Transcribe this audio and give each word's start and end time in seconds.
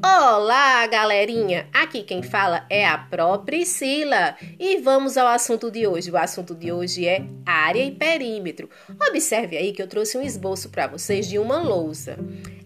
Olá, 0.00 0.86
galerinha! 0.86 1.68
Aqui 1.72 2.04
quem 2.04 2.22
fala 2.22 2.64
é 2.70 2.86
a 2.86 2.96
Pró 2.96 3.36
Priscila 3.38 4.36
e 4.56 4.76
vamos 4.76 5.16
ao 5.16 5.26
assunto 5.26 5.72
de 5.72 5.88
hoje. 5.88 6.08
O 6.08 6.16
assunto 6.16 6.54
de 6.54 6.70
hoje 6.70 7.04
é 7.04 7.26
área 7.44 7.82
e 7.82 7.90
perímetro. 7.90 8.70
Observe 9.08 9.56
aí 9.56 9.72
que 9.72 9.82
eu 9.82 9.88
trouxe 9.88 10.16
um 10.16 10.22
esboço 10.22 10.68
para 10.68 10.86
vocês 10.86 11.28
de 11.28 11.36
uma 11.36 11.60
lousa. 11.60 12.16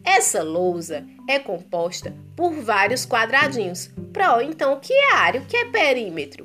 Essa 0.05 0.43
lousa 0.43 1.07
é 1.27 1.39
composta 1.39 2.15
por 2.37 2.53
vários 2.53 3.07
quadradinhos. 3.07 3.91
Pró, 4.13 4.43
então, 4.43 4.75
o 4.75 4.81
que 4.81 4.93
é 4.93 5.15
área? 5.15 5.41
O 5.41 5.47
que 5.47 5.57
é 5.57 5.65
perímetro? 5.65 6.45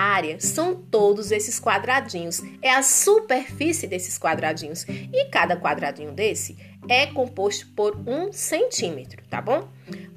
Área 0.00 0.40
são 0.40 0.74
todos 0.74 1.30
esses 1.30 1.60
quadradinhos, 1.60 2.42
é 2.62 2.70
a 2.70 2.82
superfície 2.82 3.86
desses 3.86 4.18
quadradinhos. 4.18 4.84
E 4.88 5.26
cada 5.26 5.56
quadradinho 5.56 6.12
desse 6.12 6.56
é 6.88 7.06
composto 7.06 7.66
por 7.74 7.96
um 8.06 8.32
centímetro, 8.32 9.22
tá 9.28 9.40
bom? 9.40 9.68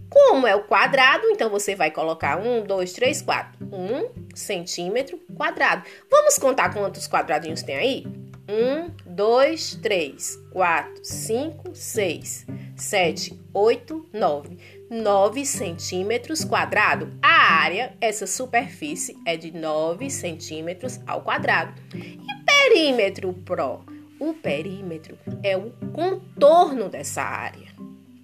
Como 0.09 0.45
é 0.45 0.55
o 0.55 0.63
quadrado, 0.63 1.27
então 1.29 1.49
você 1.49 1.75
vai 1.75 1.89
colocar 1.89 2.37
um, 2.37 2.63
dois, 2.63 2.93
três, 2.93 3.21
quatro. 3.21 3.65
Um 3.71 4.09
centímetro 4.35 5.19
quadrado. 5.35 5.83
Vamos 6.09 6.37
contar 6.37 6.71
quantos 6.73 7.07
quadradinhos 7.07 7.63
tem 7.63 7.75
aí? 7.75 8.05
Um, 8.47 8.91
dois, 9.05 9.75
três, 9.75 10.37
quatro, 10.51 11.03
cinco, 11.03 11.73
seis, 11.73 12.45
sete, 12.75 13.39
oito, 13.53 14.07
nove. 14.13 14.57
9 14.89 15.43
centímetros 15.45 16.45
quadrado. 16.45 17.17
A 17.21 17.61
área, 17.61 17.93
essa 17.99 18.27
superfície, 18.27 19.17
é 19.25 19.35
de 19.35 19.51
9 19.51 20.09
centímetros 20.09 20.99
ao 21.07 21.21
quadrado. 21.21 21.73
E 21.95 22.17
perímetro 22.45 23.33
pro? 23.33 23.81
O 24.19 24.33
perímetro 24.33 25.17
é 25.41 25.57
o 25.57 25.71
contorno 25.91 26.89
dessa 26.89 27.23
área. 27.23 27.73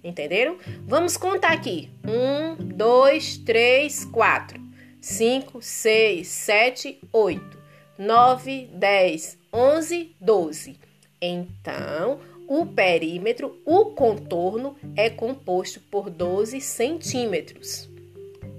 Entenderam? 0.02 0.56
Vamos 0.86 1.16
contar 1.16 1.52
aqui. 1.52 1.90
1, 2.04 2.68
2, 2.76 3.38
3, 3.38 4.04
4, 4.06 4.60
5, 5.00 5.60
6, 5.60 6.26
7, 6.28 7.00
8, 7.12 7.58
9, 7.98 8.70
10, 8.72 9.38
11, 9.52 10.16
12. 10.20 10.78
Então, 11.20 12.18
o 12.50 12.66
perímetro, 12.66 13.60
o 13.64 13.92
contorno, 13.92 14.74
é 14.96 15.08
composto 15.08 15.78
por 15.88 16.10
12 16.10 16.60
centímetros. 16.60 17.88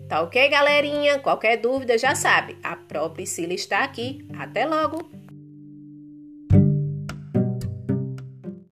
Tá 0.08 0.22
ok, 0.22 0.47
galerinha? 0.47 1.20
Qualquer 1.20 1.58
dúvida 1.58 1.97
já 1.97 2.16
sabe, 2.16 2.56
a 2.64 2.78
própria 2.78 3.16
Priscila 3.16 3.53
está 3.53 3.84
aqui. 3.84 4.25
Até 4.39 4.66
logo! 4.66 5.20